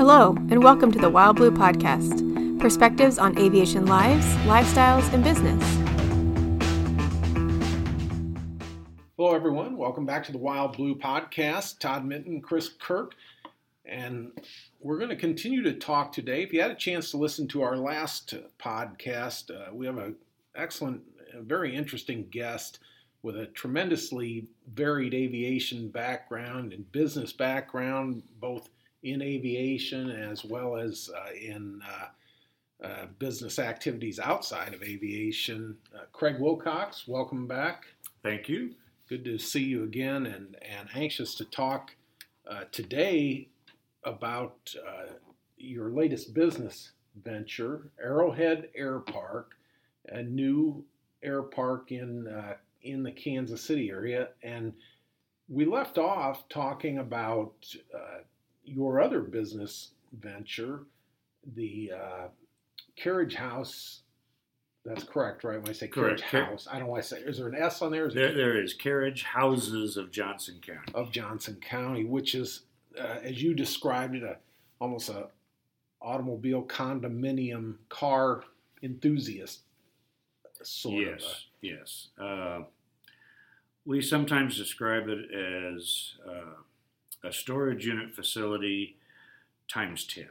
[0.00, 5.62] Hello, and welcome to the Wild Blue Podcast perspectives on aviation lives, lifestyles, and business.
[9.18, 9.76] Hello, everyone.
[9.76, 11.80] Welcome back to the Wild Blue Podcast.
[11.80, 13.14] Todd Minton, Chris Kirk,
[13.84, 14.32] and
[14.80, 16.42] we're going to continue to talk today.
[16.42, 20.16] If you had a chance to listen to our last podcast, uh, we have an
[20.56, 21.02] excellent,
[21.40, 22.78] very interesting guest
[23.22, 28.70] with a tremendously varied aviation background and business background, both
[29.02, 35.76] in aviation as well as uh, in uh, uh, business activities outside of aviation.
[35.94, 37.86] Uh, Craig Wilcox, welcome back.
[38.22, 38.74] Thank you.
[39.08, 41.96] Good to see you again, and, and anxious to talk
[42.48, 43.48] uh, today
[44.04, 45.12] about uh,
[45.56, 49.56] your latest business venture, Arrowhead Air Park,
[50.08, 50.84] a new
[51.22, 52.26] air park in
[52.82, 54.72] in the Kansas City area, and
[55.50, 57.52] we left off talking about
[57.94, 58.22] uh,
[58.70, 60.80] your other business venture,
[61.54, 62.28] the uh,
[62.96, 64.00] carriage house.
[64.84, 65.60] That's correct, right?
[65.60, 66.50] When I say carriage correct.
[66.50, 67.18] house, I don't want to say.
[67.18, 68.06] Is there an S on there?
[68.06, 70.92] Is there, there is carriage houses of Johnson County.
[70.94, 72.62] Of Johnson County, which is,
[72.98, 74.36] uh, as you described it, a
[74.80, 75.26] almost a
[76.00, 78.44] automobile condominium car
[78.82, 79.60] enthusiast
[80.62, 81.30] sort yes, of.
[81.30, 82.08] A, yes.
[82.18, 82.60] Uh,
[83.84, 86.54] we sometimes describe it as uh,
[87.24, 88.96] a storage unit facility
[89.68, 90.28] times 10.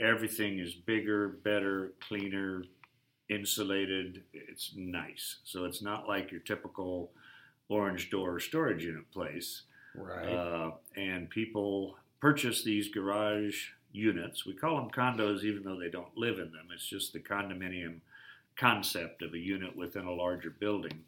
[0.00, 2.64] Everything is bigger, better, cleaner,
[3.28, 4.22] insulated.
[4.32, 5.38] It's nice.
[5.44, 7.10] So it's not like your typical
[7.68, 9.62] orange door storage unit place.
[9.94, 10.28] Right.
[10.28, 14.46] Uh, and people purchase these garage units.
[14.46, 16.68] We call them condos even though they don't live in them.
[16.72, 18.00] It's just the condominium
[18.56, 21.04] concept of a unit within a larger building.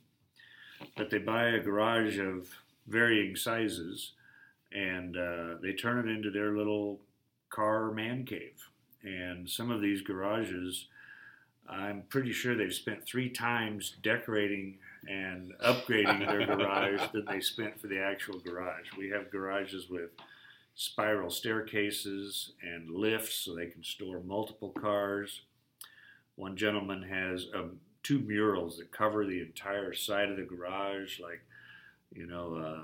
[0.96, 2.48] But they buy a garage of
[2.86, 4.12] varying sizes
[4.72, 7.00] and uh, they turn it into their little
[7.48, 8.68] car man cave.
[9.02, 10.86] And some of these garages,
[11.68, 14.78] I'm pretty sure they've spent three times decorating
[15.08, 18.86] and upgrading their garage than they spent for the actual garage.
[18.96, 20.10] We have garages with
[20.74, 25.42] spiral staircases and lifts so they can store multiple cars.
[26.36, 31.20] One gentleman has a, um, two murals that cover the entire side of the garage,
[31.20, 31.42] like
[32.12, 32.82] you know, uh,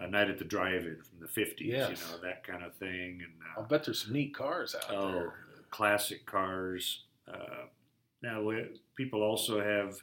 [0.00, 1.90] a night at the drive-in from the '50s, yes.
[1.90, 3.20] you know, that kind of thing.
[3.22, 5.34] And uh, I'll bet there's some neat cars out oh, there.
[5.70, 7.04] classic cars.
[7.26, 7.66] Uh,
[8.22, 8.66] now, we,
[8.96, 10.02] people also have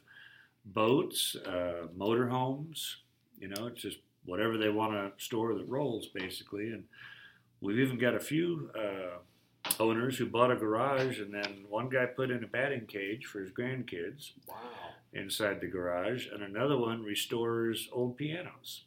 [0.64, 2.96] boats, uh, motorhomes.
[3.38, 6.68] You know, it's just whatever they want to store that rolls, basically.
[6.68, 6.84] And
[7.60, 9.18] we've even got a few uh,
[9.78, 13.40] owners who bought a garage, and then one guy put in a batting cage for
[13.40, 14.32] his grandkids.
[14.48, 14.54] Wow.
[15.12, 18.82] Inside the garage, and another one restores old pianos.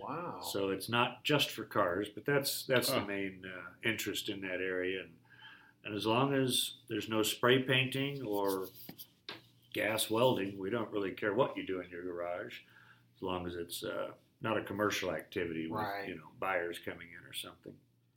[0.00, 0.40] Wow.
[0.42, 4.60] So it's not just for cars, but that's that's the main uh, interest in that
[4.60, 5.10] area, and
[5.84, 8.66] and as long as there's no spray painting or
[9.72, 12.54] gas welding, we don't really care what you do in your garage,
[13.16, 14.08] as long as it's uh,
[14.40, 16.08] not a commercial activity with right.
[16.08, 17.72] you know buyers coming in or something.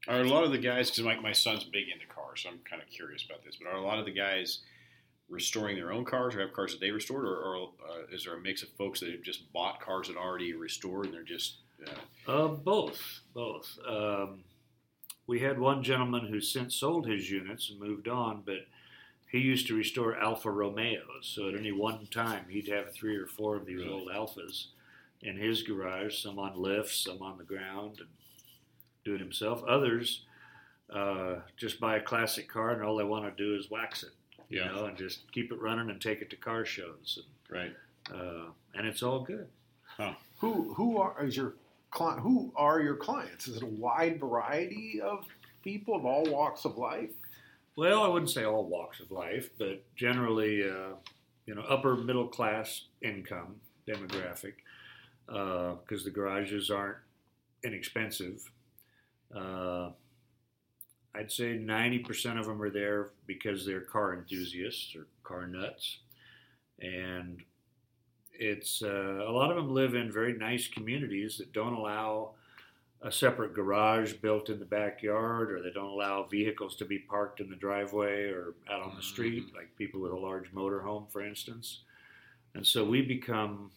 [0.07, 2.59] Are a lot of the guys, because my, my son's big into cars, so I'm
[2.67, 4.59] kind of curious about this, but are a lot of the guys
[5.29, 8.33] restoring their own cars or have cars that they restored, or, or uh, is there
[8.33, 11.23] a mix of folks that have just bought cars that are already restored and they're
[11.23, 11.57] just.
[11.85, 12.31] Uh...
[12.31, 13.21] Uh, both.
[13.33, 13.77] Both.
[13.87, 14.43] Um,
[15.27, 18.67] we had one gentleman who since sold his units and moved on, but
[19.31, 21.23] he used to restore Alfa Romeos.
[21.23, 23.89] So at any one time, he'd have three or four of these really?
[23.89, 24.67] old Alfas
[25.21, 27.99] in his garage, some on lifts, some on the ground.
[27.99, 28.09] And
[29.03, 29.63] do it himself.
[29.63, 30.25] Others
[30.93, 34.11] uh, just buy a classic car and all they want to do is wax it,
[34.49, 34.67] you yeah.
[34.67, 37.19] know, and just keep it running and take it to car shows.
[37.49, 37.73] And, right.
[38.13, 39.47] Uh, and it's all good.
[39.97, 40.13] Huh.
[40.39, 41.53] Who who are is your
[41.91, 42.21] client?
[42.21, 43.47] Who are your clients?
[43.47, 45.25] Is it a wide variety of
[45.63, 47.11] people of all walks of life?
[47.77, 50.95] Well, I wouldn't say all walks of life, but generally, uh,
[51.45, 53.55] you know, upper middle class income
[53.87, 54.53] demographic,
[55.27, 56.97] because uh, the garages aren't
[57.63, 58.51] inexpensive
[59.35, 59.89] uh,
[61.13, 65.99] I'd say 90% of them are there because they're car enthusiasts or car nuts.
[66.79, 67.43] And
[68.41, 72.31] it's uh, a lot of them live in very nice communities that don't allow
[73.03, 77.39] a separate garage built in the backyard or they don't allow vehicles to be parked
[77.39, 79.57] in the driveway or out on the street, mm-hmm.
[79.57, 81.81] like people with a large motorhome, for instance.
[82.55, 83.69] And so we become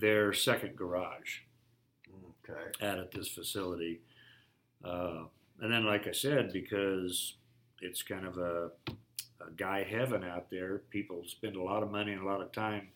[0.00, 1.40] their second garage
[2.48, 2.86] okay.
[2.86, 4.00] out at this facility.
[4.82, 5.24] Uh,
[5.60, 7.34] and then, like I said, because
[7.82, 8.70] it's kind of a,
[9.40, 12.52] a, guy heaven out there, people spend a lot of money and a lot of
[12.52, 12.88] time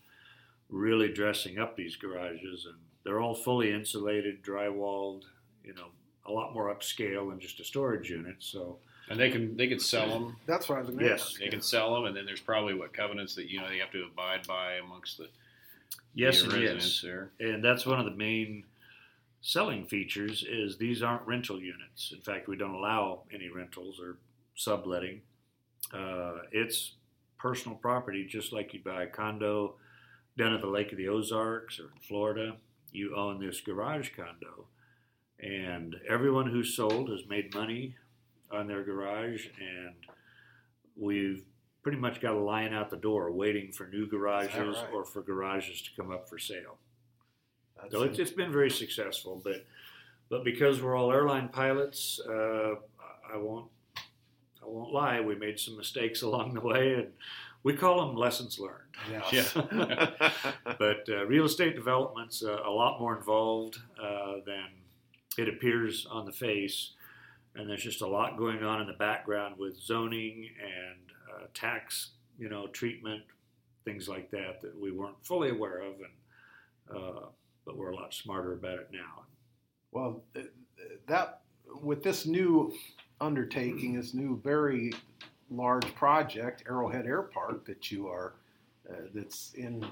[0.71, 5.25] really dressing up these garages, and they're all fully insulated, drywalled,
[5.65, 5.87] you know,
[6.27, 8.37] a lot more upscale than just a storage unit.
[8.39, 8.79] So
[9.09, 10.37] And they can they can sell them.
[10.47, 11.23] That's what I was going to Yes.
[11.23, 11.41] ask.
[11.41, 13.91] They can sell them, and then there's probably what covenants that you know they have
[13.93, 15.29] to abide by amongst the
[16.15, 17.03] Yes, the and residents yes.
[17.03, 17.31] there.
[17.41, 18.65] And that's one of the main
[19.43, 22.13] selling features is these aren't rental units.
[22.13, 24.19] In fact, we don't allow any rentals or
[24.55, 25.23] subletting.
[25.93, 26.93] Uh, it's
[27.39, 29.75] personal property, just like you buy a condo
[30.37, 32.57] down at the Lake of the Ozarks or in Florida.
[32.93, 34.67] You own this garage condo,
[35.39, 37.95] and everyone who's sold has made money
[38.51, 39.95] on their garage, and
[40.97, 41.45] we've
[41.83, 44.93] pretty much got a line out the door waiting for new garages right?
[44.93, 46.79] or for garages to come up for sale.
[47.81, 49.65] That's So it's, it's been very successful, but
[50.29, 52.75] but because we're all airline pilots, uh,
[53.33, 53.71] I won't
[54.63, 55.21] I won't lie.
[55.21, 57.09] We made some mistakes along the way, and
[57.63, 58.97] we call them lessons learned.
[59.33, 59.55] yes.
[60.79, 64.67] But uh, real estate development's uh, a lot more involved uh, than
[65.37, 66.93] it appears on the face,
[67.55, 71.01] and there's just a lot going on in the background with zoning and
[71.35, 73.23] uh, tax, you know, treatment,
[73.85, 77.27] things like that that we weren't fully aware of, and uh,
[77.67, 79.25] but we're a lot smarter about it now.
[79.93, 80.23] Well,
[81.07, 81.43] that
[81.83, 82.73] with this new
[83.21, 84.93] undertaking, this new very
[85.51, 88.35] large project, Arrowhead Air Park, that you are,
[88.89, 89.85] uh, that's in.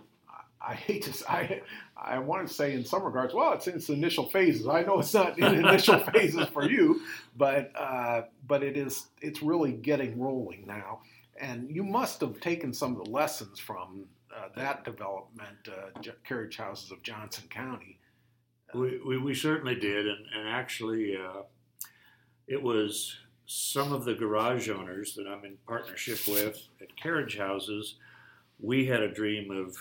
[0.61, 1.31] I hate to.
[1.31, 1.63] I
[1.97, 4.67] I want to say in some regards, well, it's in its initial phases.
[4.67, 7.01] I know it's not in initial phases for you,
[7.37, 9.07] but uh, but it is.
[9.21, 11.01] It's really getting rolling now,
[11.41, 14.07] and you must have taken some of the lessons from
[14.37, 17.99] uh, that development, uh, J- carriage houses of Johnson County.
[18.75, 21.43] We, we, we certainly did, and, and actually, uh,
[22.47, 23.17] it was
[23.51, 27.95] some of the garage owners that I'm in partnership with at carriage houses.
[28.61, 29.75] We had a dream of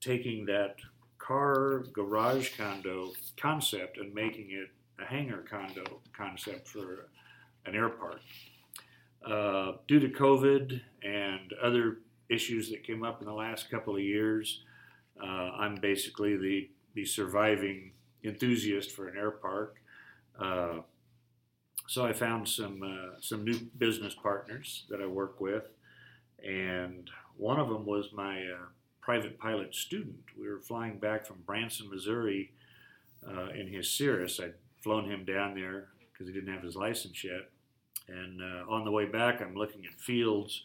[0.00, 0.76] taking that
[1.18, 4.68] car garage condo concept and making it
[5.02, 7.08] a hangar condo concept for
[7.66, 8.20] an air park.
[9.26, 11.98] Uh, due to COVID and other
[12.30, 14.62] issues that came up in the last couple of years,
[15.20, 17.90] uh, I'm basically the, the surviving
[18.22, 19.74] enthusiast for an air park.
[20.40, 20.82] Uh,
[21.88, 25.64] so I found some uh, some new business partners that I work with,
[26.44, 28.66] and one of them was my uh,
[29.00, 30.20] private pilot student.
[30.38, 32.52] We were flying back from Branson, Missouri,
[33.26, 34.38] uh, in his Cirrus.
[34.38, 37.48] I'd flown him down there because he didn't have his license yet,
[38.06, 40.64] and uh, on the way back, I'm looking at fields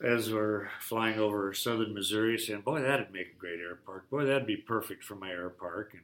[0.00, 4.10] as we're flying over southern Missouri, saying, "Boy, that'd make a great air park.
[4.10, 6.02] Boy, that'd be perfect for my air park." And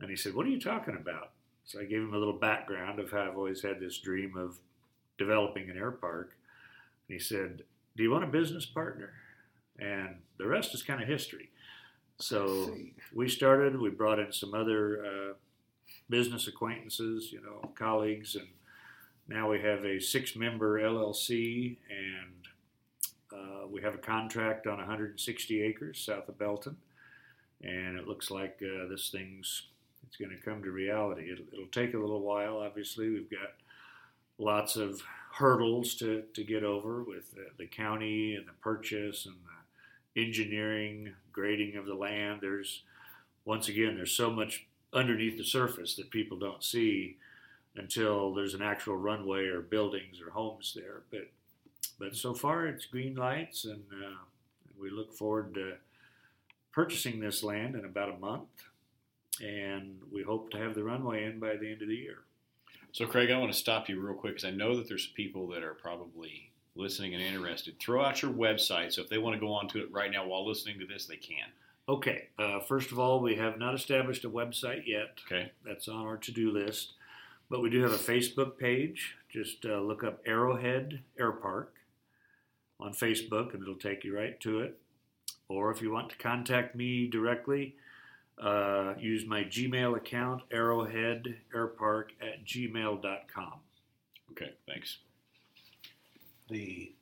[0.00, 1.30] and he said, What are you talking about?
[1.66, 4.58] So I gave him a little background of how I've always had this dream of
[5.18, 6.36] developing an air park.
[7.08, 7.62] And he said,
[7.96, 9.10] Do you want a business partner?
[9.78, 11.50] And the rest is kind of history.
[12.18, 12.74] So
[13.12, 15.32] we started, we brought in some other uh,
[16.08, 18.46] business acquaintances, you know, colleagues, and
[19.28, 22.46] now we have a six member LLC and
[23.32, 26.76] uh, we have a contract on 160 acres south of Belton
[27.62, 29.68] and it looks like uh, this thing's
[30.06, 31.30] it's going to come to reality.
[31.32, 32.58] It'll, it'll take a little while.
[32.58, 33.54] Obviously, we've got
[34.38, 35.02] lots of
[35.34, 39.34] hurdles to, to get over with the, the county and the purchase and
[40.14, 42.40] the engineering, grading of the land.
[42.40, 42.82] There's
[43.44, 47.16] once again, there's so much underneath the surface that people don't see
[47.76, 51.02] until there's an actual runway or buildings or homes there.
[51.10, 51.28] But
[51.98, 54.16] but so far, it's green lights, and uh,
[54.78, 55.74] we look forward to
[56.72, 58.48] purchasing this land in about a month,
[59.40, 62.18] and we hope to have the runway in by the end of the year.
[62.92, 65.48] So, Craig, I want to stop you real quick because I know that there's people
[65.48, 67.78] that are probably listening and interested.
[67.78, 70.46] Throw out your website so if they want to go onto it right now while
[70.46, 71.46] listening to this, they can.
[71.88, 75.18] Okay, uh, first of all, we have not established a website yet.
[75.26, 75.52] Okay.
[75.64, 76.94] That's on our to do list.
[77.48, 79.14] But we do have a Facebook page.
[79.30, 81.74] Just uh, look up Arrowhead Air Park
[82.80, 84.78] on Facebook and it'll take you right to it.
[85.48, 87.76] Or if you want to contact me directly,
[88.42, 93.52] uh, use my Gmail account, arrowheadairpark at gmail.com.
[94.32, 94.52] Okay.
[94.66, 94.98] Thanks.
[96.50, 96.92] the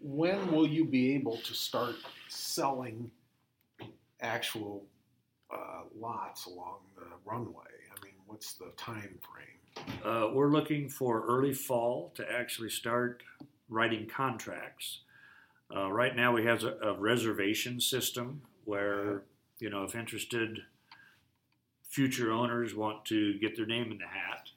[0.00, 1.94] when will you be able to start
[2.28, 3.10] selling
[4.20, 4.84] actual
[5.50, 7.72] uh, lots along the runway?
[7.90, 9.86] I mean, what's the time frame?
[10.04, 13.22] Uh, we're looking for early fall to actually start
[13.68, 15.00] writing contracts.
[15.74, 19.22] Uh, right now, we have a, a reservation system where,
[19.58, 20.60] you know, if interested
[21.88, 24.48] future owners want to get their name in the hat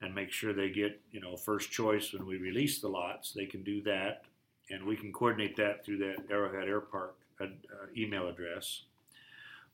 [0.00, 3.46] and make sure they get, you know, first choice when we release the lots, they
[3.46, 4.22] can do that.
[4.70, 8.82] And we can coordinate that through that Arrowhead Air Park uh, uh, email address.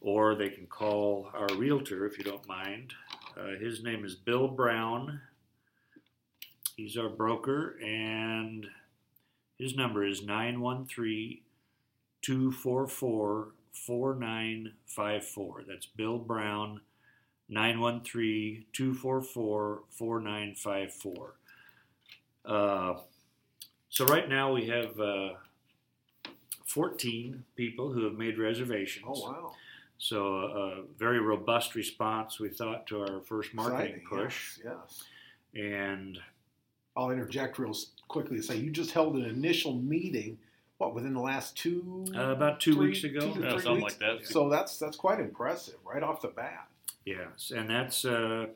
[0.01, 2.95] Or they can call our realtor if you don't mind.
[3.37, 5.21] Uh, his name is Bill Brown,
[6.77, 8.67] He's our broker, and
[9.59, 11.41] his number is 913
[12.23, 15.65] 244 4954.
[15.67, 16.81] That's Bill Brown,
[17.49, 21.35] 913 244 4954.
[22.45, 22.95] Uh,
[23.89, 25.31] so, right now we have uh,
[26.67, 29.07] 14 people who have made reservations.
[29.09, 29.53] Oh wow!
[29.99, 34.59] So, a, a very robust response, we thought, to our first marketing Exciting, push.
[34.65, 34.75] Yes,
[35.55, 35.63] yes.
[35.63, 36.19] And
[36.97, 37.77] I'll interject real
[38.09, 40.39] quickly and say you just held an initial meeting.
[40.79, 42.05] What within the last two?
[42.15, 43.33] Uh, about two three- weeks ago.
[43.33, 44.01] two Yeah, something weeks?
[44.01, 44.27] like that.
[44.27, 46.69] So that's that's quite impressive right off the bat.
[47.05, 48.47] Yes, and that's uh,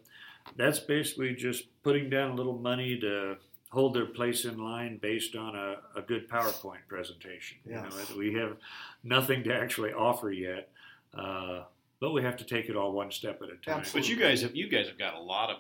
[0.56, 3.36] that's basically just putting down a little money to
[3.70, 7.58] hold their place in line based on a, a good PowerPoint presentation.
[7.66, 8.56] You know, we have
[9.04, 10.70] nothing to actually offer yet,
[11.12, 11.64] uh,
[12.00, 13.80] but we have to take it all one step at a time.
[13.80, 14.00] Absolutely.
[14.00, 15.56] But you guys have you guys have got a lot of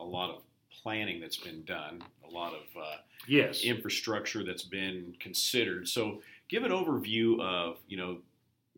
[0.00, 0.42] a, a lot of
[0.82, 3.62] planning that's been done, a lot of uh, Yes.
[3.64, 5.88] infrastructure that's been considered.
[5.88, 8.18] So give an overview of you know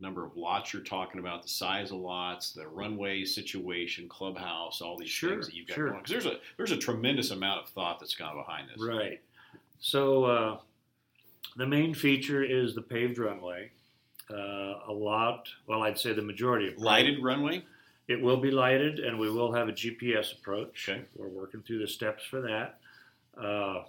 [0.00, 4.98] number of lots you're talking about, the size of lots, the runway situation, clubhouse, all
[4.98, 5.90] these Sure, things that you've got sure.
[5.90, 6.02] going.
[6.02, 8.82] Because there's a there's a tremendous amount of thought that's gone behind this.
[8.84, 9.20] Right.
[9.80, 10.58] So uh,
[11.56, 13.70] the main feature is the paved runway.
[14.30, 17.62] Uh, a lot, well, I'd say the majority of Lighted runway.
[18.08, 20.88] It will be lighted, and we will have a GPS approach.
[20.88, 21.02] Okay.
[21.16, 22.78] We're working through the steps for that.
[23.38, 23.84] Uh,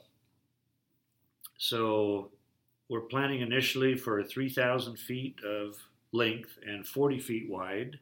[1.58, 2.32] so
[2.90, 5.78] we're planning initially for 3,000 feet of
[6.12, 8.00] length and 40 feet wide.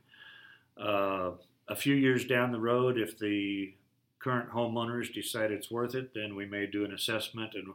[0.78, 1.32] Uh,
[1.68, 3.74] a few years down the road, if the
[4.20, 7.68] current homeowners decide it's worth it, then we may do an assessment and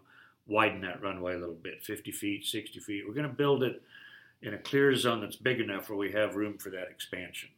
[0.47, 3.05] widen that runway a little bit 50 feet, 60 feet.
[3.07, 3.83] We're going to build it
[4.43, 7.51] in a clear zone that's big enough where we have room for that expansion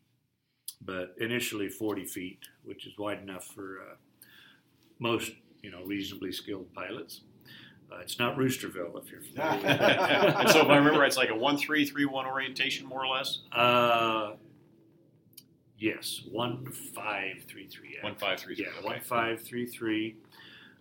[0.81, 3.95] but initially 40 feet, which is wide enough for uh,
[4.99, 7.21] most, you know, reasonably skilled pilots.
[7.91, 9.67] Uh, it's not Roosterville, if you're familiar.
[9.67, 13.09] and so if I remember, it's like a one three three one orientation, more or
[13.09, 13.41] less.
[13.53, 14.33] uh,
[15.79, 17.97] yes, one five three three.
[18.01, 18.65] One five three three.
[18.67, 18.87] Yeah, okay.
[18.87, 20.17] one five three three.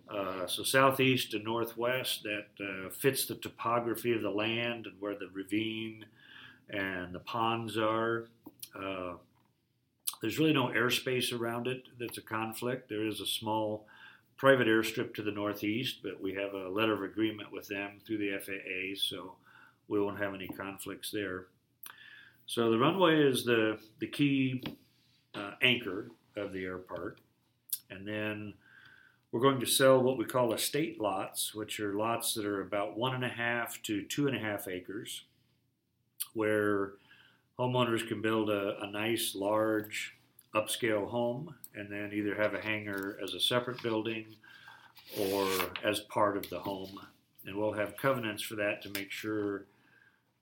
[0.08, 5.14] Uh, so southeast and northwest, that uh, fits the topography of the land and where
[5.14, 6.04] the ravine
[6.68, 8.26] and the ponds are.
[8.74, 9.14] Uh,
[10.20, 12.88] there's really no airspace around it that's a conflict.
[12.88, 13.86] There is a small
[14.40, 18.16] private airstrip to the northeast, but we have a letter of agreement with them through
[18.16, 19.34] the FAA, so
[19.86, 21.44] we won't have any conflicts there.
[22.46, 24.64] So the runway is the the key
[25.34, 27.18] uh, anchor of the air park,
[27.90, 28.54] and then
[29.30, 32.96] we're going to sell what we call estate lots, which are lots that are about
[32.96, 35.24] one and a half to two and a half acres,
[36.32, 36.92] where
[37.58, 40.16] homeowners can build a, a nice, large,
[40.54, 44.26] upscale home and then either have a hangar as a separate building
[45.18, 45.48] or
[45.84, 46.98] as part of the home.
[47.46, 49.66] And we'll have covenants for that to make sure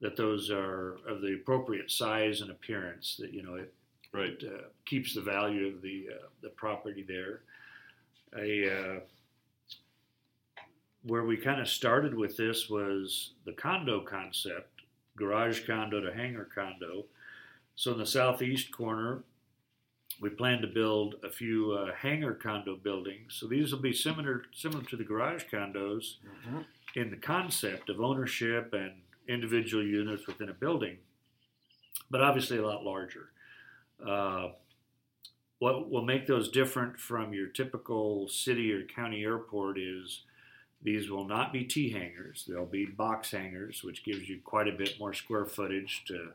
[0.00, 3.72] that those are of the appropriate size and appearance, that, you know, it
[4.12, 4.30] Right.
[4.30, 7.42] it, uh, keeps the value of the uh, the property there.
[8.36, 9.00] A uh,
[11.02, 14.82] where we kind of started with this was the condo concept,
[15.16, 17.04] garage condo to hangar condo.
[17.76, 19.22] So in the southeast corner,
[20.20, 23.34] we plan to build a few uh, hangar condo buildings.
[23.38, 26.64] So these will be similar similar to the garage condos Mhm.
[26.94, 30.98] in the concept of ownership and individual units within a building,
[32.10, 33.30] but obviously a lot larger.
[34.04, 34.52] Uh,
[35.58, 40.22] what will make those different from your typical city or county airport is
[40.80, 42.44] these will not be T hangars.
[42.46, 46.32] They'll be box hangars, which gives you quite a bit more square footage to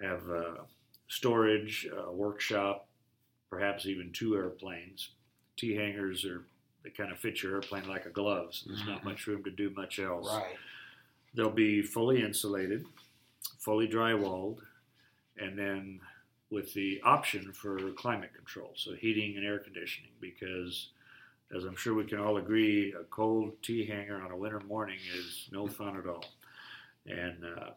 [0.00, 0.54] have uh,
[1.12, 2.88] storage, uh, workshop,
[3.50, 5.10] perhaps even two airplanes.
[5.58, 6.46] T hangars are
[6.82, 8.54] they kind of fit your airplane like a glove.
[8.54, 9.04] So there's not Mhm.
[9.04, 10.26] much room to do much else.
[10.34, 10.58] Right.
[11.34, 12.86] They'll be fully insulated,
[13.58, 14.66] fully drywalled,
[15.36, 16.00] and then
[16.50, 20.88] with the option for climate control, so heating and air conditioning, because
[21.54, 24.98] as I'm sure we can all agree, a cold T hangar on a winter morning
[25.14, 26.24] is no fun at all.
[27.06, 27.74] And uh,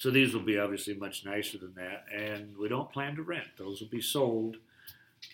[0.00, 3.48] so these will be obviously much nicer than that, and we don't plan to rent.
[3.58, 4.56] Those will be sold,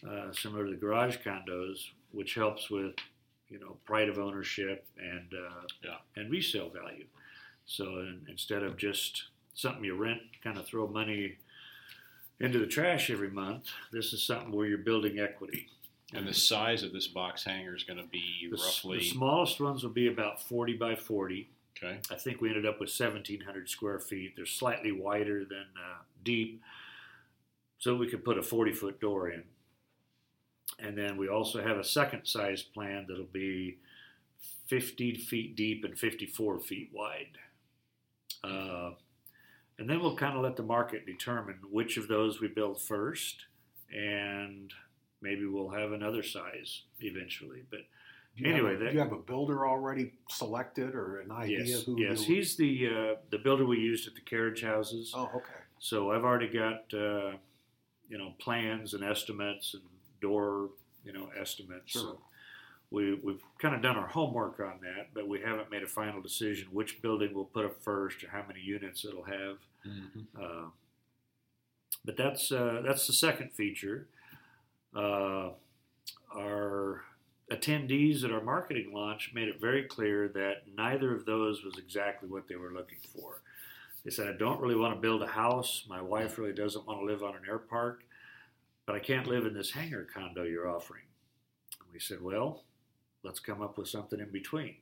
[0.05, 2.95] uh, similar to the garage condos, which helps with
[3.49, 5.99] you know pride of ownership and uh, Yeah.
[6.17, 7.07] and resale value.
[7.65, 11.37] So in, instead of just something you rent, kind of throw money
[12.41, 15.69] into the trash every month, this is something where you're building equity.
[16.13, 19.61] And the size of this box hangar is going to be The, roughly the smallest
[19.61, 21.49] ones will be about 40 by 40.
[21.77, 21.99] Okay.
[22.11, 24.35] I think we ended up with 1,700 square feet.
[24.37, 26.63] They're slightly wider than uh, deep,
[27.79, 29.45] so we could put a 40 foot door in.
[30.79, 33.79] and then we also have a second size plan that'll be
[34.67, 37.39] 50 feet deep and 54 feet wide.
[38.45, 38.91] Uh,
[39.79, 43.45] and then we'll kind of let the market determine which of those we build first,
[43.95, 44.73] and
[45.21, 47.63] maybe we'll have another size eventually.
[47.71, 47.81] But
[48.37, 51.65] Do you Anyway, have that- do you have a builder already selected or an idea
[51.65, 51.99] yes, who?
[51.99, 55.13] yes, you'll- he's the uh, the builder we used at the carriage houses.
[55.15, 55.53] Oh, okay.
[55.79, 57.37] So I've already got uh,
[58.09, 59.83] you know plans and estimates and
[60.21, 60.71] door
[61.05, 61.93] you know estimates.
[61.93, 62.03] Sure.
[62.03, 62.21] So
[62.91, 66.21] we we've kind of done our homework on that, but we haven't made a final
[66.21, 69.57] decision which building we'll put up first or how many units it'll have.
[70.39, 70.67] Uh,
[72.05, 74.09] but that's uh, that's the second feature.
[74.95, 75.51] Uh,
[76.35, 77.03] our
[77.51, 82.29] attendees at our marketing launch made it very clear that neither of those was exactly
[82.29, 83.43] what they were looking for.
[84.05, 85.85] They said, "I don't really want to build a house.
[85.89, 88.05] My wife really doesn't want to live on an air park,
[88.85, 91.05] but I can't live in this hangar condo you're offering."
[91.81, 92.65] And we said, "Well,
[93.23, 94.77] let's come up with something in between."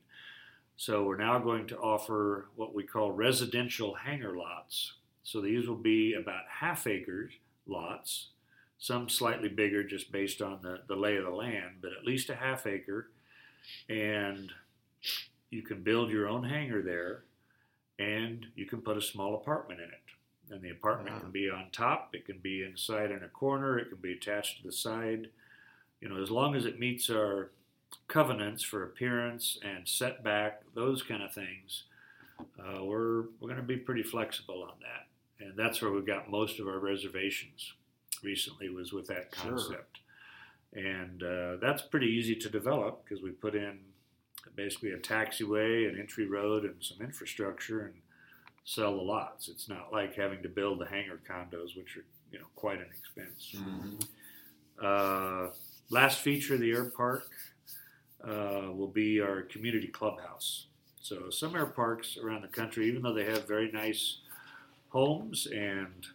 [0.77, 4.93] So we're now going to offer what we call residential hangar lots.
[5.23, 7.31] So these will be about half acre
[7.65, 8.31] lots,
[8.77, 12.29] some slightly bigger just based on the, the lay of the land, but at least
[12.29, 13.09] a half acre.
[13.89, 14.51] And
[15.49, 17.23] you can build your own hangar there
[17.97, 20.53] and you can put a small apartment in it.
[20.53, 21.21] And the apartment Wow.
[21.21, 24.57] can be on top, it can be inside in a corner, it can be attached
[24.57, 25.29] to the side.
[26.01, 27.51] You know, as long as it meets our
[28.07, 31.85] covenants for appearance and setback, those kind of things,
[32.59, 36.29] uh, we're we're going to be pretty flexible on that, and that's where we've got
[36.29, 37.73] most of our reservations
[38.25, 39.51] recently was with that Sure.
[39.51, 39.99] concept,
[40.73, 43.79] and uh, that's pretty easy to develop because we put in
[44.55, 47.93] basically a taxiway, an entry road, and some infrastructure, and
[48.63, 49.47] sell the lots.
[49.47, 52.87] It's not like having to build the hangar condos, which are you know quite an
[52.97, 53.55] expense.
[54.81, 55.47] Uh,
[55.89, 57.29] last feature of the air park
[58.23, 60.67] uh, will be our community clubhouse.
[61.01, 64.17] So some air parks around the country, even though they have very nice
[64.89, 66.05] homes and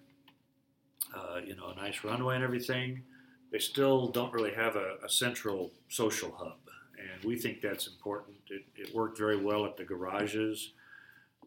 [1.15, 3.03] uh, you know a nice runway and everything,
[3.51, 6.59] they still don't really have a, a central social hub.
[6.99, 8.37] And we think that's important.
[8.49, 10.73] It, it worked very well at the garages.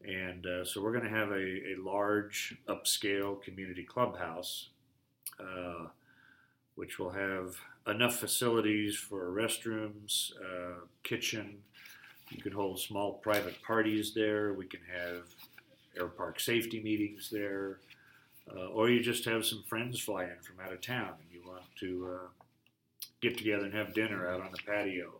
[0.06, 4.69] And uh, so we're going to have a, a large upscale community clubhouse,
[5.39, 5.88] uh,
[6.76, 7.56] which will have
[7.88, 11.60] enough facilities for restrooms, uh, kitchen.
[12.32, 14.54] You can hold small private parties there.
[14.54, 15.23] We can have
[15.97, 17.80] air park safety meetings there.
[18.52, 21.42] Uh, or you just have some friends fly in from out of town and you
[21.48, 22.28] want to uh,
[23.22, 25.14] get together and have dinner out on the patio.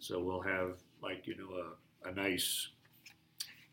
[0.00, 1.48] So we'll have, like, you know,
[2.04, 2.68] a, a nice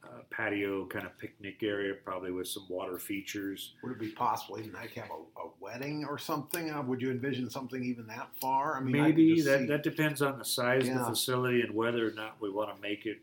[0.04, 3.74] uh, patio kind of picnic area, probably with some water features.
[3.84, 6.69] Would it be possible even like have a, a wedding or something?
[6.69, 8.78] Uh, would you envision something even that far?
[8.78, 11.74] I mean, Maybe just that, see- that depends on the size of the facility and
[11.74, 13.17] whether or not we want to make it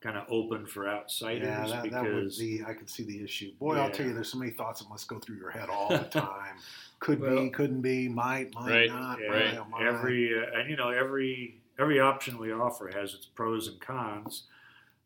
[0.00, 1.42] kind of open for outsiders.
[1.46, 2.62] Yeah, that, that would because be.
[2.66, 3.52] I could see the issue.
[3.58, 5.88] Boy, I'll tell you, there's so many thoughts that must go through your head all
[5.88, 6.56] the time.
[7.00, 9.18] Could Well- be, couldn't be, might, might Right, not.
[9.20, 9.70] yeah, right.
[9.70, 9.82] might.
[9.86, 14.44] every uh, and you know every every option we offer has its pros and cons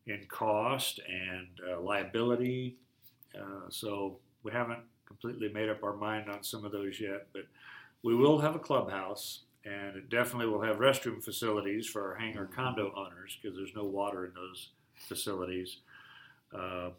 [0.07, 2.77] in cost and uh, liability.
[3.37, 7.43] Uh, so we haven't completely made up our mind on some of those yet, but
[8.03, 9.41] we will have a clubhouse.
[9.63, 13.83] And it definitely will have restroom facilities for our hangar condo owners because there's no
[13.83, 14.69] water in those
[15.07, 15.77] facilities.
[16.53, 16.89] Uh,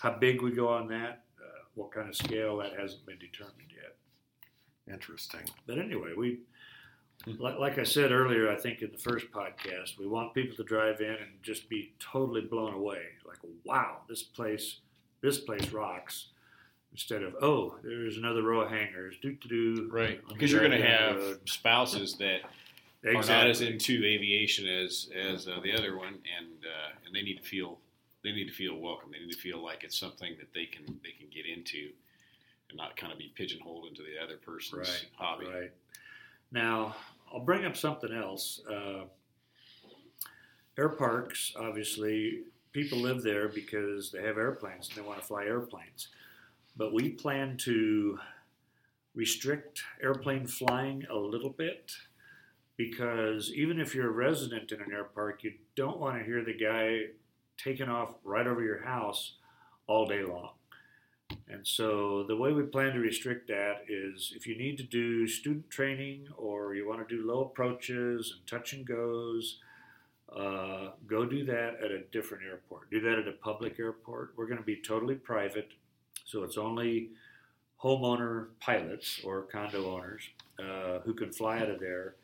[0.00, 3.70] how big we go on that, uh, what kind of scale, that hasn't been determined
[3.70, 3.96] yet.
[4.92, 5.42] Interesting.
[5.66, 6.40] But anyway, we,
[7.38, 10.64] like, like I said earlier, I think in the first podcast, we want people to
[10.64, 13.02] drive in and just be totally blown away.
[13.26, 14.78] Like, wow, this place,
[15.20, 16.28] this place rocks.
[16.90, 19.14] Instead of, oh, there's another row of hangars.
[19.22, 19.88] Do do do.
[19.90, 22.40] Right, because you're going to have spouses that
[23.04, 27.22] are not as into aviation as as uh, the other one, and uh, and they
[27.22, 27.78] need to feel
[28.22, 29.10] they need to feel welcome.
[29.10, 31.90] They need to feel like it's something that they can they can get into,
[32.68, 35.46] and not kind of be pigeonholed into the other person's Right, hobby.
[35.46, 35.72] Right.
[36.52, 36.96] Now,
[37.32, 38.60] I'll bring up something else.
[38.70, 39.04] Uh,
[40.78, 45.44] air parks, obviously, people live there because they have airplanes and they want to fly
[45.44, 46.08] airplanes.
[46.76, 48.18] But we plan to
[49.14, 51.92] restrict airplane flying a little bit
[52.90, 56.44] because even if you're a resident in an air park, you don't want to hear
[56.44, 57.12] the guy
[57.56, 59.34] taking off right over your house
[59.86, 60.50] all day long.
[61.48, 65.26] And so the way we plan to restrict that is if you need to do
[65.26, 69.58] student training or you want to do low approaches and touch and goes,
[70.34, 72.90] uh, go do that at a different airport.
[72.90, 74.32] Do that at a public airport.
[74.36, 75.68] We're going to be totally private,
[76.24, 77.10] so it's only
[77.82, 80.22] homeowner pilots or condo owners
[80.58, 82.16] uh, who can fly out of there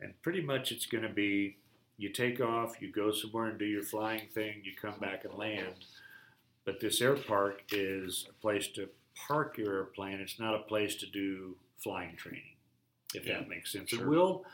[0.00, 1.56] And pretty much it's going to be
[1.96, 5.34] you take off, you go somewhere and do your flying thing, you come back and
[5.34, 5.74] land.
[6.64, 8.88] But this air park is a place to
[9.28, 10.18] park your airplane.
[10.20, 12.56] It's not a place to do flying training,
[13.14, 13.90] if Yeah, that makes sense.
[13.90, 14.00] sure.
[14.02, 14.44] It will.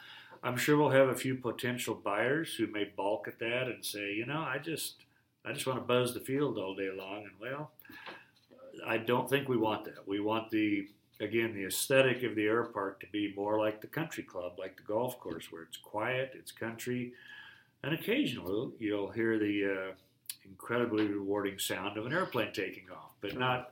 [0.42, 4.12] I'm sure we'll have a few potential buyers who may balk at that and say,
[4.12, 4.96] you know, I just,
[5.44, 7.24] I just want to buzz the field all day long.
[7.24, 7.72] And well,
[8.86, 10.06] I don't think we want that.
[10.06, 10.88] We want the,
[11.20, 14.76] again, the aesthetic of the air park to be more like the country club, like
[14.76, 17.12] the golf course, where it's quiet, it's country,
[17.82, 19.94] and occasionally you'll hear the uh,
[20.44, 23.70] incredibly rewarding sound of an airplane taking off, but not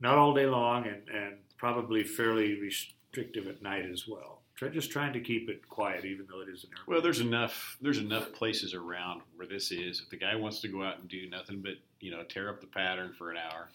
[0.00, 4.40] not all day long, and, and probably fairly restrictive at night as well.
[4.56, 6.94] Try, just trying to keep it quiet, even though it is an airplane.
[6.94, 10.00] Well, there's enough there's enough places around where this is.
[10.00, 12.60] If the guy wants to go out and do nothing but you know tear up
[12.60, 13.68] the pattern for an hour,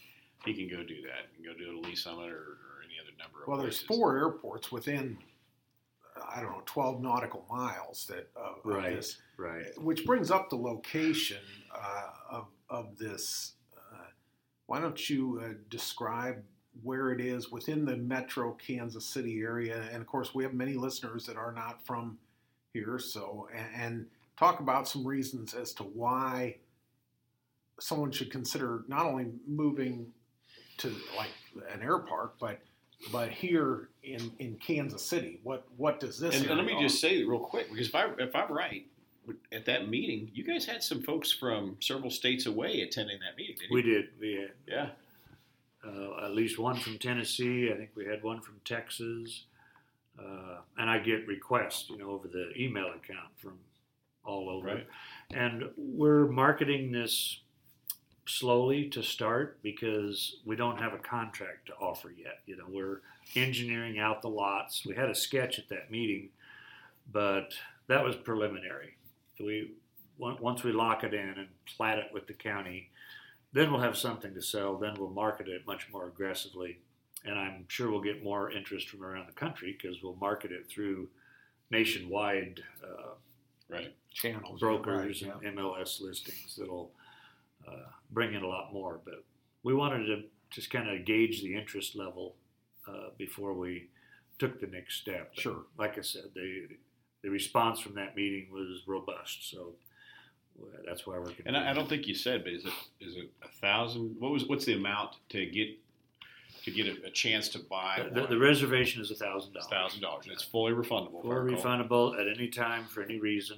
[0.45, 1.27] he can go do that.
[1.31, 2.66] He can go do it at Lee Summit or, or any other
[3.19, 3.87] number of Well, there's places.
[3.87, 5.17] four airports within,
[6.29, 8.95] I don't know, 12 nautical miles that of, of Right.
[8.95, 9.65] this, right.
[9.81, 11.41] which brings up the location
[11.73, 13.53] uh, of, of this.
[13.75, 14.05] Uh,
[14.65, 16.43] why don't you uh, describe
[16.83, 19.83] where it is within the metro Kansas City area?
[19.91, 22.17] And of course, we have many listeners that are not from
[22.73, 24.05] here, so and, and
[24.37, 26.57] talk about some reasons as to why
[27.79, 30.11] someone should consider not only moving
[30.77, 31.29] to like
[31.71, 32.59] an air park, but
[33.11, 36.35] but here in, in Kansas City, what what does this?
[36.35, 38.85] And, and let me area just say real quick, because if I if I'm right,
[39.51, 43.55] at that meeting, you guys had some folks from several states away attending that meeting.
[43.59, 43.93] Didn't We you?
[43.93, 44.05] did.
[44.19, 44.89] We had Yeah.
[45.85, 47.71] uh, at least one from Tennessee.
[47.71, 49.43] I think we had one from Texas.
[50.17, 53.59] Uh, and I get requests, you know, over the email account from
[54.25, 54.67] all over.
[54.67, 54.87] Right.
[55.31, 57.41] And we're marketing this
[58.27, 62.39] slowly to start because we don't have a contract to offer yet.
[62.45, 63.01] You know, we're
[63.35, 64.85] engineering out the lots.
[64.85, 66.29] We had a sketch at that meeting,
[67.11, 67.53] but
[67.87, 68.95] that was preliminary.
[69.39, 69.71] We
[70.19, 72.89] once we lock it in and plat it with the county,
[73.53, 74.75] then we'll have something to sell.
[74.77, 76.79] Then we'll market it much more aggressively,
[77.23, 80.67] and I'm sure we'll get more interest from around the country because we'll market it
[80.69, 81.07] through
[81.69, 83.11] nationwide uh,
[83.69, 83.93] Right.
[84.13, 86.89] channels, brokers right, and MLS listings that'll
[87.67, 88.99] uh, bring in a lot more.
[89.03, 89.23] But
[89.63, 92.35] we wanted to just kind of gauge the interest level
[92.87, 93.89] uh, before we
[94.39, 95.31] took the next step.
[95.33, 95.63] And Sure.
[95.77, 96.67] like I said, the
[97.23, 99.49] the response from that meeting was robust.
[99.49, 99.73] So
[100.85, 101.33] that's why we're.
[101.45, 104.15] And I, I don't think you said, but is it is it a thousand?
[104.19, 105.69] What was what's the amount to get
[106.63, 108.07] to get a, a chance to buy?
[108.11, 109.69] The, the, reservation is a thousand dollars.
[109.69, 111.21] thousand dollars, and it's fully refundable.
[111.21, 113.57] Fully refundable at any time for any reason.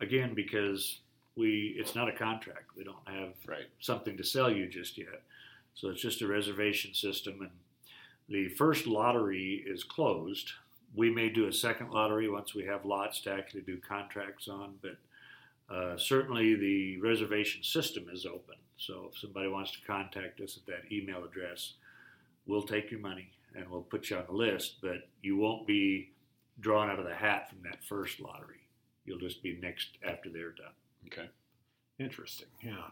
[0.00, 1.00] Again, because
[1.36, 2.76] we it's not a contract.
[2.76, 3.68] We don't have Right.
[3.80, 5.22] something to sell you just yet.
[5.74, 7.50] So it's just a reservation system, and
[8.28, 10.52] the first lottery is closed.
[10.94, 14.78] We may do a second lottery once we have lots to actually do contracts on,
[14.80, 14.96] but
[15.74, 18.54] uh, certainly the reservation system is open.
[18.76, 21.74] So if somebody wants to contact us at that email address,
[22.46, 26.12] we'll take your money and we'll put you on the list, but you won't be
[26.60, 28.60] drawn out of the hat from that first lottery.
[29.04, 30.72] You'll just be next after they're done.
[31.06, 31.28] Okay.
[31.98, 32.48] Interesting.
[32.62, 32.88] Yeah.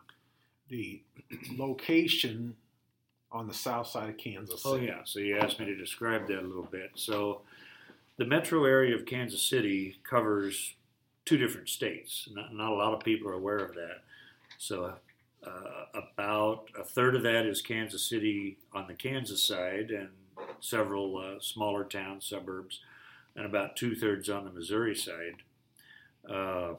[0.68, 1.02] The
[1.56, 2.54] location
[3.30, 5.00] on the south side of Kansas Oh yeah.
[5.04, 6.90] So you asked me to describe that a little bit.
[6.94, 7.42] So
[8.18, 10.74] the metro area of Kansas City covers
[11.24, 12.28] two different states.
[12.32, 14.02] Not, not a lot of people are aware of that.
[14.58, 14.94] So
[15.46, 20.08] uh, about a third of that is Kansas City on the Kansas side, and
[20.60, 22.80] several uh, smaller towns, suburbs,
[23.34, 25.36] and about two thirds on the Missouri side.
[26.28, 26.74] Uh,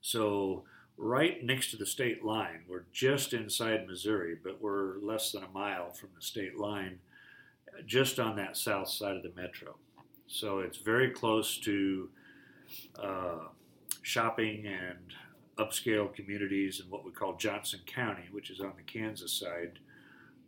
[0.00, 0.64] so
[0.96, 2.64] right next to the state line.
[2.68, 6.98] We're just inside Missouri, but we're less than a mile from the state line,
[7.86, 9.76] just on that south side of the metro.
[10.26, 12.10] So it's very close to
[13.02, 13.38] uh,
[14.02, 15.14] shopping and
[15.58, 19.78] upscale communities in what we call Johnson County, which is on the Kansas side,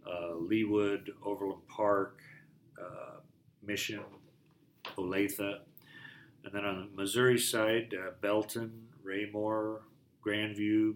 [0.06, 2.20] uh, Leawood, Overland Park,
[2.80, 3.20] uh,
[3.64, 4.00] Mission,
[4.96, 5.58] Olathe.
[6.44, 9.82] And then on the Missouri side, uh, Belton, Raymore,
[10.24, 10.94] Grandview,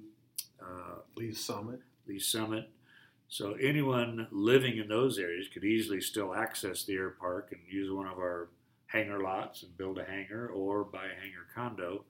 [0.62, 1.81] uh, Lee's Summit.
[2.07, 2.70] Lee Summit.
[3.29, 7.90] So anyone living in those areas could easily still access the air park and use
[7.90, 8.50] one of our
[8.87, 12.05] hangar lots and build a hangar or buy a hangar condo.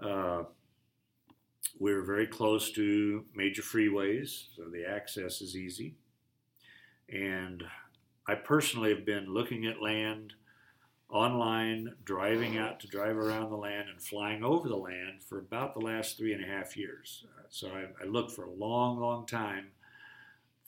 [0.00, 0.44] Uh,
[1.80, 5.96] we're very close to major freeways, so the access is easy.
[7.08, 7.64] And
[8.28, 10.34] I personally have been looking at land
[11.14, 15.72] online, driving out to drive around the land, and flying over the land for about
[15.72, 17.24] the last three and a half years.
[17.38, 19.68] Uh, so I, I looked for a long, long time.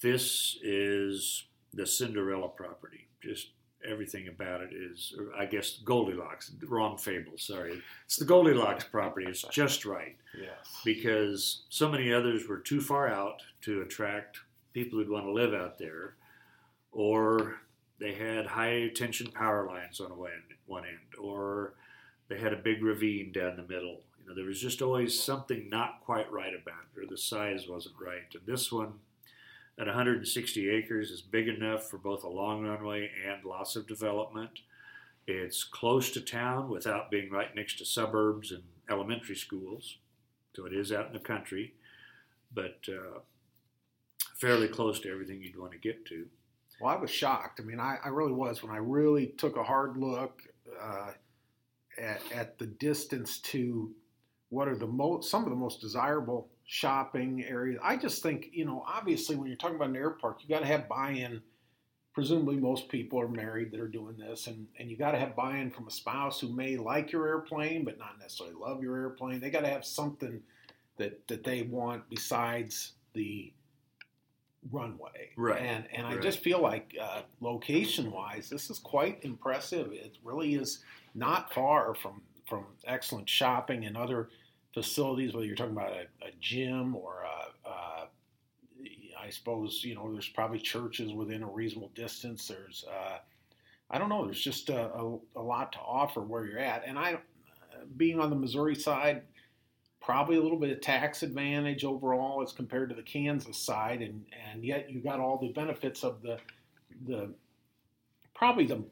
[0.00, 3.09] This is the Cinderella property.
[3.20, 3.48] Just
[3.85, 7.82] everything about it is, I guess Goldilocks, wrong fable, sorry.
[8.04, 9.26] It's the Goldilocks property.
[9.28, 10.80] It's just right Yes.
[10.85, 14.38] because so many others were too far out to attract
[14.72, 16.14] people who'd want to live out there,
[16.92, 17.56] or
[17.98, 20.11] they had high tension power lines on
[20.66, 21.74] one end, or
[22.28, 24.02] they had a big ravine down the middle.
[24.20, 27.68] You know, there was just always something not quite right about it, or the size
[27.68, 28.35] wasn't right.
[28.35, 28.94] And this one,
[29.78, 34.61] at 160 acres, is big enough for both a long runway and lots of development.
[35.26, 39.98] It's close to town without being right next to suburbs and elementary schools.
[40.54, 41.74] So it is out in the country,
[42.52, 43.20] but uh,
[44.37, 46.26] fairly close to everything you'd want to get to.
[46.81, 47.61] Well, I was shocked.
[47.61, 50.43] I mean, I, I really was when I really took a hard look
[50.81, 51.12] uh,
[51.99, 53.93] at, at the distance to
[54.51, 57.81] what are the most some of the most desirable shopping areas.
[57.83, 60.61] I just think you know, obviously, when you're talking about an air park, you got
[60.61, 61.43] to have buy-in.
[62.12, 65.37] Presumably, most people are married that are doing this, and, and you got to have
[65.37, 69.39] buy-in from a spouse who may like your airplane but not necessarily love your airplane.
[69.41, 70.41] They got to have something
[70.97, 73.53] that that they want besides the
[74.70, 75.31] runway.
[75.37, 76.22] Right, And and I right.
[76.22, 79.92] just feel like uh, location wise, this is quite impressive.
[79.92, 80.81] It really is
[81.14, 84.29] not far from from excellent shopping and other
[84.74, 85.35] facilities.
[85.35, 88.09] Whether you're talking about a, a gym or a, a,
[89.18, 92.48] I suppose you know there's probably churches within a reasonable distance.
[92.48, 93.18] There's uh,
[93.90, 94.24] I don't know.
[94.24, 97.18] There's just a, a, a lot to offer where you're at, and I
[97.96, 99.22] being on the Missouri side
[100.07, 104.25] probably a little bit of tax advantage overall as compared to the Kansas side, and
[104.53, 106.38] and yet you got all the benefits of the
[107.07, 107.35] the
[108.35, 108.83] probably the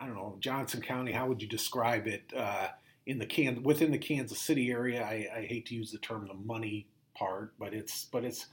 [0.00, 1.12] I don't know Johnson County.
[1.12, 2.68] How would you describe it uh,
[3.04, 5.02] in the can within the Kansas City area?
[5.02, 8.46] I, I hate to use the term the money part, but it's but it's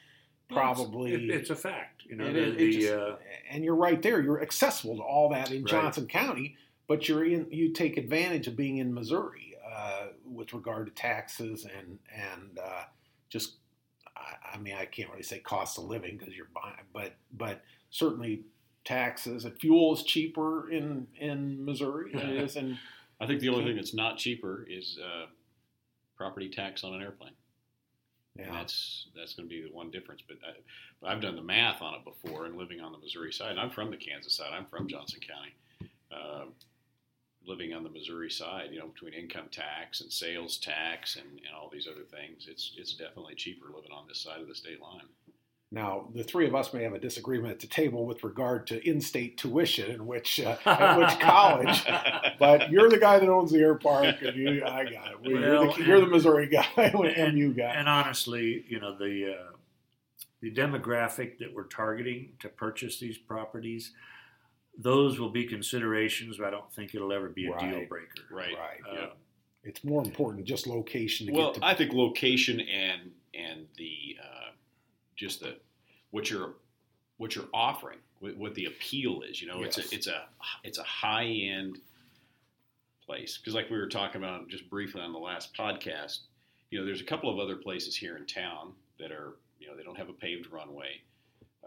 [0.49, 2.03] probably It- it's a fact.
[2.05, 3.15] You know, it the, it the, just- uh,
[3.49, 4.21] and you're right there.
[4.21, 5.71] You're accessible to all that in Right.
[5.71, 7.47] Johnson County, but you're in.
[7.51, 12.83] You take advantage of being in Missouri uh, with regard to taxes and and uh,
[13.29, 13.55] just.
[14.15, 17.63] I, I mean, I can't really say cost of living because you're buying, but but
[17.89, 18.43] certainly
[18.85, 22.77] taxes and fuel is cheaper in in Missouri than it is in.
[23.21, 25.27] I think the only thing that's not cheaper is uh,
[26.17, 27.31] property tax on an airplane.
[28.37, 30.21] And Yeah, that's that's going to be the one difference.
[30.27, 30.53] But, I,
[31.01, 33.59] but I've done the math on it before, and living on the Missouri side, and
[33.59, 34.51] I'm from the Kansas side.
[34.53, 35.89] I'm from Johnson County.
[36.11, 36.45] Uh,
[37.45, 41.55] living on the Missouri side, you know, between income tax and sales tax and, and
[41.55, 44.81] all these other things, it's it's definitely cheaper living on this side of the state
[44.81, 45.07] line.
[45.73, 48.87] Now, the three of us may have a disagreement at the table with regard to
[48.87, 51.83] in-state tuition and which uh, at which college.
[52.37, 55.17] But you're the guy that owns the air park, and you, I got it.
[55.23, 57.75] you're, Well, the, you're the Missouri guy, and you got.
[57.75, 59.55] And honestly, you know, the uh,
[60.41, 63.93] the demographic that we're targeting to purchase these properties,
[64.77, 66.37] those will be considerations.
[66.37, 68.13] But I don't think it'll ever be a deal breaker.
[68.31, 68.53] Right.
[68.57, 68.79] Right.
[68.89, 69.07] Uh, Yeah.
[69.65, 71.65] It's more important just location to Well, get to.
[71.65, 74.51] I think location and and the uh,
[75.15, 75.55] just the
[76.11, 76.55] what you're
[77.17, 79.41] what you're offering, what, what the appeal is.
[79.41, 79.77] You know, Yes.
[79.77, 80.23] it's a it's a
[80.65, 81.79] it's a high end
[83.05, 86.19] place because, like we were talking about just briefly on the last podcast,
[86.69, 89.75] you know, there's a couple of other places here in town that are you know
[89.77, 91.01] they don't have a paved runway.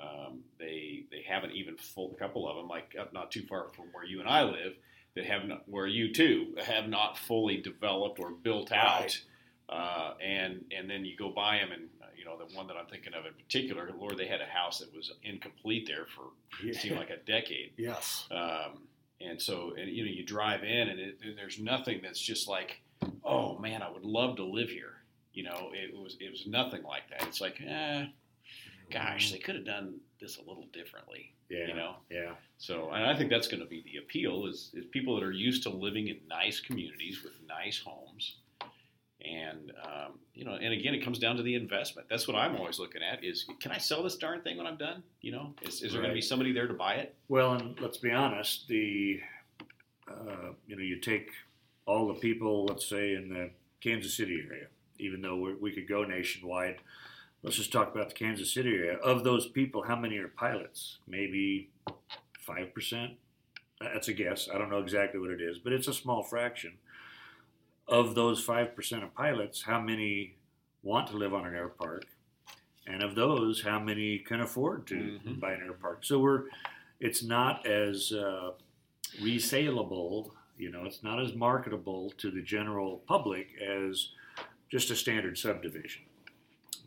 [0.01, 3.69] Um, they they haven't even full a couple of them like up not too far
[3.75, 4.75] from where you and I live
[5.15, 9.01] that have not where you too have not fully developed or built out.
[9.01, 9.23] Right.
[9.69, 12.77] Uh, and and then you go by them, and uh, you know the one that
[12.77, 16.27] I'm thinking of in particular, Lord, they had a house that was incomplete there for
[16.65, 17.73] it seemed like a decade.
[17.77, 18.27] yes.
[18.31, 18.83] Um,
[19.21, 22.49] and so, and you know, you drive in, and, it, and there's nothing that's just
[22.49, 22.81] like,
[23.25, 24.93] oh man, I would love to live here.
[25.33, 27.27] You know, it was it was nothing like that.
[27.27, 28.07] It's like, eh,
[28.91, 31.33] gosh, they could have done this a little differently.
[31.49, 31.67] yeah.
[31.69, 32.33] You know, Yeah.
[32.59, 35.33] so, and I think that's going to be the appeal is, is people that are
[35.33, 38.37] used to living in nice communities with nice homes.
[39.25, 42.09] And, um, you know, and again, it comes down to the investment.
[42.09, 44.77] That's what I'm always looking at is, can I sell this darn thing when I'm
[44.77, 45.03] done?
[45.21, 47.15] You know, is, is there going to be somebody there to buy it?
[47.29, 49.21] Well, and let's be honest, the
[50.09, 51.31] uh, you know you take
[51.87, 54.67] all the people, let's say in the Kansas City area,
[54.99, 56.77] even though we could go nationwide.
[57.43, 58.97] Let's just talk about the Kansas City area.
[58.99, 60.99] Of those people, how many are pilots?
[61.07, 61.71] Maybe
[62.41, 63.13] five percent.
[63.81, 64.49] That's a guess.
[64.53, 66.75] I don't know exactly what it is, but it's a small fraction.
[67.89, 70.35] Of those five percent of pilots, how many
[70.83, 72.05] want to live on an air park?
[72.87, 74.95] And of those, how many can afford to
[75.25, 75.41] Mhm.
[75.41, 76.05] buy an air park?
[76.05, 76.45] So we're
[76.99, 78.53] it's not as uh,
[79.21, 84.13] resaleable, you know, it's not as marketable to the general public as
[84.71, 86.03] just a standard subdivision.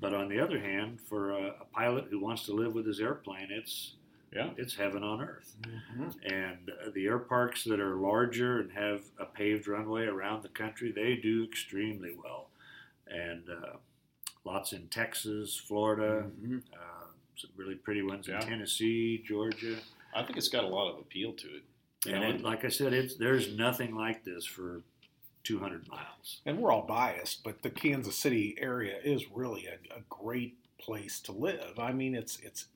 [0.01, 2.99] But on the other hand, for a, a pilot who wants to live with his
[2.99, 3.95] airplane, it's
[4.31, 4.51] Yeah.
[4.57, 5.55] it's heaven on earth.
[5.63, 6.31] Mhm.
[6.31, 10.49] And uh, the air parks that are larger and have a paved runway around the
[10.49, 12.49] country, they do extremely well.
[13.07, 13.77] And uh,
[14.45, 16.61] lots in Texas, Florida, Mhm.
[16.73, 18.39] uh, some really pretty ones Yeah.
[18.41, 19.79] in Tennessee, Georgia.
[20.13, 21.63] I think it's got a lot of appeal to it.
[22.05, 24.81] You And know, it, like I said, it's there's nothing like this for
[25.49, 26.41] 200 miles.
[26.45, 31.19] And we're all biased, but the Kansas City area is really a, a great place
[31.21, 31.79] to live.
[31.79, 32.67] I mean, it's it's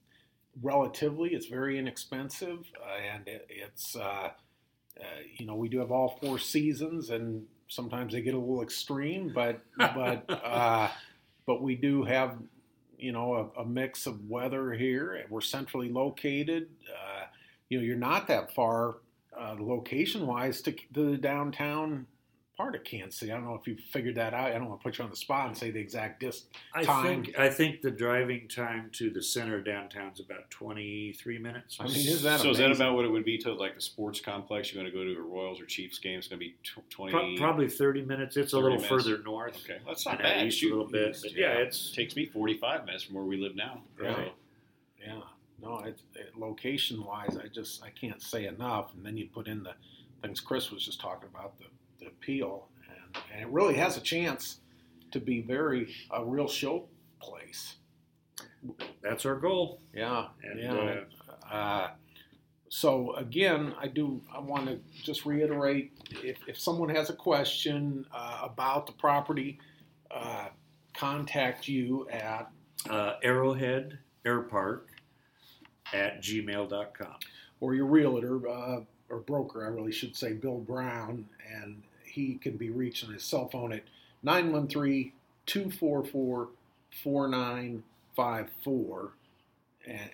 [0.59, 4.29] relatively it's very inexpensive, uh, and it, it's uh,
[4.99, 5.03] uh,
[5.37, 9.31] you know we do have all four seasons, and sometimes they get a little extreme,
[9.35, 10.89] but but uh,
[11.45, 12.39] but we do have
[12.97, 15.13] you know a, a mix of weather here.
[15.13, 16.69] and We're centrally located.
[16.89, 17.25] Uh,
[17.69, 18.95] you know, you're not that far
[19.39, 22.07] uh, location wise to, to the downtown
[22.55, 23.31] part of Kansas City.
[23.31, 24.51] I don't know if you figured that out.
[24.51, 26.51] I don't want to put you on the spot and say the exact distance.
[26.73, 27.23] I Time.
[27.23, 31.77] think I think the driving time to the center of downtown is about 23 minutes.
[31.79, 33.81] I mean, is that so is that about what it would be to like the
[33.81, 34.71] sports complex?
[34.73, 36.19] You're going to go to a Royals or Chiefs game.
[36.19, 36.55] It's going to be
[36.89, 37.11] twenty.
[37.11, 38.37] Pro- probably 30 minutes.
[38.37, 38.87] It's a little minutes.
[38.87, 39.57] further north.
[39.63, 40.45] Okay, that's not bad.
[40.45, 43.37] east a little bit, east, but yeah, it's- takes me 45 minutes from where we
[43.37, 43.81] live now.
[43.99, 44.15] Right.
[44.15, 44.31] So,
[45.05, 45.19] Yeah,
[45.61, 48.93] no, it's it, location wise, I just I can't say enough.
[48.95, 49.73] And then you put in the
[50.21, 51.65] things Chris was just talking about the,
[52.03, 54.59] the appeal, and, and it really has a chance
[55.11, 56.85] to be very a real show
[57.19, 57.75] place.
[59.01, 59.81] That's our goal.
[59.93, 61.01] Yeah, And, yeah.
[61.51, 61.89] Uh,
[62.69, 64.21] so again, I do.
[64.33, 65.91] I want to just reiterate:
[66.23, 69.59] if, if someone has a question uh, about the property,
[70.09, 70.47] uh,
[70.95, 72.49] contact you at
[72.89, 74.89] Uh, Arrowhead Air Park
[75.93, 77.15] at gmail.com.
[77.59, 82.57] or your realtor uh, or broker, I really should say, Bill Brown, and he can
[82.57, 83.81] be reached on his cell phone at
[84.21, 85.11] 913
[85.47, 86.49] 244
[87.03, 89.11] 4954.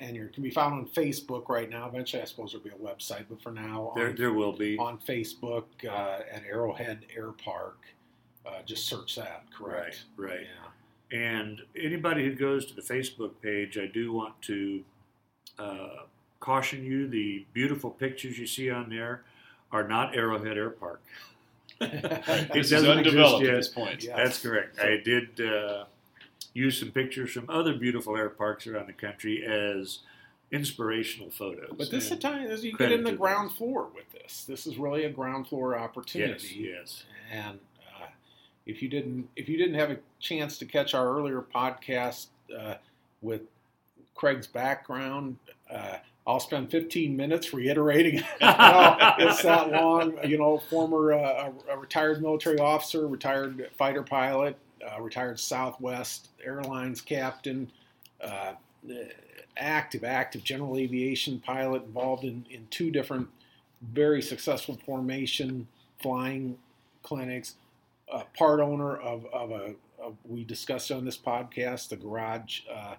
[0.02, 1.88] And you can be found on Facebook right now.
[1.88, 4.76] Eventually, I suppose there'll be a website, but for now, There, on, there will be.
[4.80, 7.78] on Facebook uh, at Arrowhead Air Park.
[8.46, 10.06] Uh, just search that, correct?
[10.18, 10.40] Right, right.
[11.12, 11.20] Yeah.
[11.20, 14.84] And anybody who goes to the Facebook page, I do want to
[15.60, 15.90] uh,
[16.40, 19.22] caution you the beautiful pictures you see on there
[19.72, 21.04] are not Arrowhead Air Park.
[21.82, 24.04] It this is undeveloped at this point.
[24.04, 24.18] Yeah.
[24.18, 24.80] That's correct.
[24.80, 25.86] I did uh,
[26.54, 30.00] use some pictures from other beautiful air parks around the country as
[30.52, 31.74] inspirational photos.
[31.78, 34.46] But this is a time as you get in the to ground floor with this.
[34.46, 36.70] This is really a ground floor yes, opportunity.
[36.74, 37.04] yes.
[37.32, 37.60] And
[37.96, 38.08] uh,
[38.66, 42.76] if you didn't if you didn't have a chance to catch our earlier podcast uh,
[43.22, 43.42] with
[44.16, 45.38] Craig's background,
[45.70, 45.98] uh,
[46.30, 48.24] I'll spend 15 minutes reiterating.
[48.40, 50.16] no, it's that long.
[50.24, 54.56] You know, former uh, a retired military officer, retired fighter pilot,
[54.88, 57.72] uh, retired Southwest Airlines captain,
[58.24, 58.52] uh,
[59.58, 63.28] active active general aviation pilot involved in, in two different
[63.82, 65.68] very successful formation
[66.00, 66.60] flying
[67.02, 67.56] clinics,
[68.14, 72.96] uh, part owner of, of a of, we discussed on this podcast the garage uh,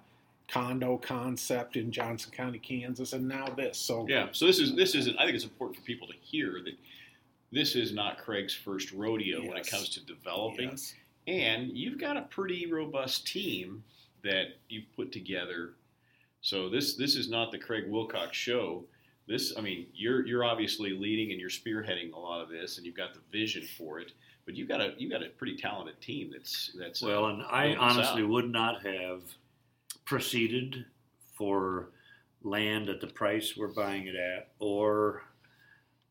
[0.51, 3.77] condo concept in Johnson County, Kansas, and now this.
[3.77, 4.27] So Yeah.
[4.31, 6.77] So this is this is I think it's important for people to hear that
[7.51, 10.93] this is not Craig's first rodeo when it comes to developing, yes.
[11.27, 13.83] and you've got a pretty robust team
[14.23, 15.71] that you've put together.
[16.41, 18.83] So this this is not the Craig Wilcox show.
[19.27, 22.85] This, I mean, you're you're obviously leading and you're spearheading a lot of this, and
[22.85, 24.11] you've got the vision for it.
[24.45, 26.31] But you've got a you have got a pretty talented team.
[26.33, 28.29] That's that's uh, Well, and I honestly out.
[28.29, 29.21] would not have
[30.05, 30.85] proceeded
[31.37, 31.89] for
[32.43, 35.23] land at the price we're buying it at, or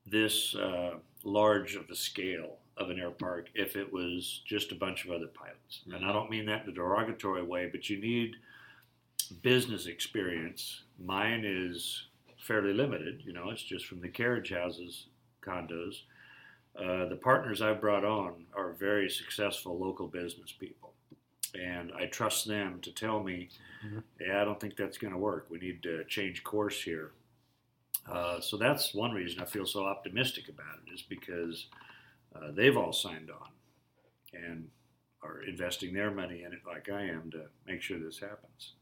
[0.07, 4.76] this uh, large of a scale of an air park if it was just a
[4.76, 5.83] bunch of other pilots.
[5.92, 8.37] And I don't mean that in a derogatory way, but you need
[9.42, 10.83] business experience.
[10.98, 12.05] Mine is
[12.38, 13.22] fairly limited.
[13.24, 15.07] You know, it's just from the carriage houses,
[15.42, 16.03] condos.
[16.76, 20.89] Uh, the partners I've brought on are very successful local business people,
[21.54, 23.48] and I trust them to tell me,
[23.84, 24.02] Mhm.
[24.20, 25.48] "Yeah, I don't think that's going to work.
[25.51, 27.12] We need to change course here."
[28.07, 31.68] Uh, so that's one reason I feel so optimistic about it is because
[32.34, 33.53] uh, they've all signed on
[34.32, 34.70] and
[35.22, 38.74] are investing their money in it like I am to make sure this happens.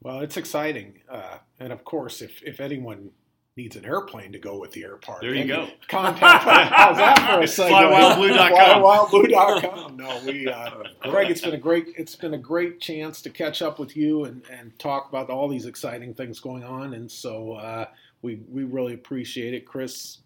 [0.00, 3.12] Well, it's exciting, uh, and of course, if if anyone
[3.56, 5.68] needs an airplane to go with the air park, There you then go.
[5.88, 6.42] Contact.
[6.72, 7.70] How's that for a segue?
[7.70, 8.82] FlyWildBlue.com.
[8.82, 9.96] FlyWildBlue.com.
[9.96, 10.48] No, we.
[10.48, 10.70] Uh,
[11.10, 14.24] Craig, it's been a great it's been a great chance to catch up with you
[14.24, 17.86] and, and talk about all these exciting things going on, and so uh,
[18.22, 20.18] we we really appreciate it, Chris.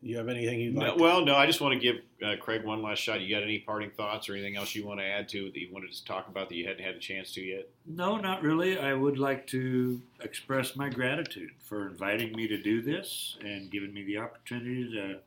[0.00, 0.86] You have anything you'd like?
[0.86, 3.20] No, to- well, no, I just want to give uh, Craig one last shot.
[3.20, 5.68] You got any parting thoughts or anything else you want to add to that you
[5.72, 7.68] wanted to talk about that you hadn't had a chance to yet?
[7.86, 8.78] No, not really.
[8.78, 13.92] I would like to express my gratitude for inviting me to do this and giving
[13.92, 15.18] me the opportunity to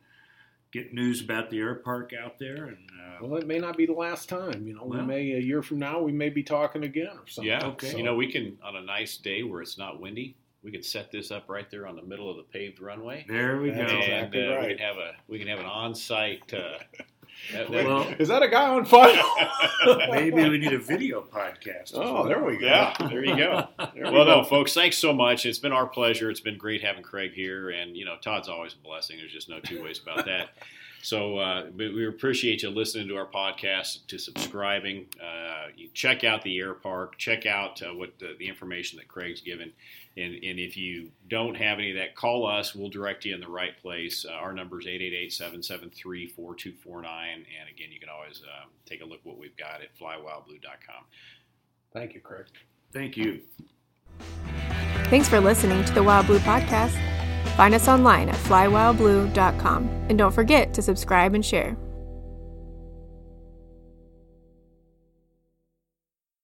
[0.72, 2.66] get news about the air park out there.
[2.66, 4.68] And uh, well, it may not be the last time.
[4.68, 7.50] You know, we may a year from now we may be talking again or something.
[7.50, 7.66] Yeah.
[7.66, 7.96] Okay.
[7.96, 10.36] You know, we can on a nice day where it's not windy,
[10.66, 13.26] we could set this up right there on the middle of the paved runway.
[13.30, 13.98] there we That's go.
[14.00, 14.68] exactly and uh, right.
[14.68, 16.52] we can have a we can have an on-site.
[16.54, 16.78] Uh,
[17.54, 19.22] that- that- Well, Is that a guy on fire?
[20.10, 21.92] maybe we need a video podcast.
[21.94, 22.24] Oh, well.
[22.24, 22.66] there we go.
[22.66, 23.68] yeah, there you go.
[23.94, 24.42] There we Well, go.
[24.42, 25.46] no, folks, thanks so much.
[25.46, 26.30] It's been our pleasure.
[26.32, 29.18] It's been great having Craig here, and you know, Todd's always a blessing.
[29.18, 30.50] There's just no two ways about that.
[31.02, 35.06] So, uh, we appreciate you listening to our podcast, to subscribing.
[35.24, 37.20] Uh, you check out the air park.
[37.20, 39.72] Check out uh, what the, the information that Craig's given,
[40.18, 42.74] and, and if you don't have any of that, call us.
[42.74, 44.26] We'll direct you in the right place.
[44.26, 49.38] Uh, our number is 888-773-4249, and again, you can always uh, take a look what
[49.38, 51.04] we've got at flywildblue.com.
[51.94, 52.46] Thank you, Craig.
[52.94, 53.42] Thank you.
[55.06, 56.96] Thanks for listening to the Wild Blue Podcast.
[57.56, 61.78] Find us online at flywildblue.com and don't forget to subscribe and share.